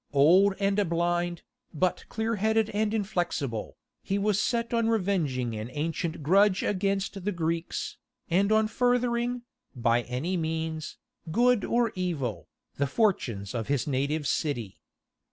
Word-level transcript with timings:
Old 0.13 0.55
and 0.59 0.89
blind, 0.89 1.43
but 1.75 2.05
clear 2.09 2.37
headed 2.37 2.71
and 2.71 2.91
inflexible, 2.91 3.77
he 4.01 4.17
was 4.17 4.41
set 4.41 4.73
on 4.73 4.89
revenging 4.89 5.53
an 5.53 5.69
ancient 5.73 6.23
grudge 6.23 6.63
against 6.63 7.23
the 7.23 7.31
Greeks, 7.31 7.97
and 8.27 8.51
on 8.51 8.67
furthering, 8.67 9.43
by 9.75 10.01
any 10.01 10.37
means, 10.37 10.97
good 11.31 11.63
or 11.63 11.91
evil, 11.93 12.47
the 12.77 12.87
fortunes 12.87 13.53
of 13.53 13.67
his 13.67 13.85
native 13.85 14.25
city. 14.27 14.79